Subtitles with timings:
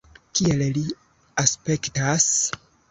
[0.39, 0.83] Kiel li
[1.45, 2.31] aspektas?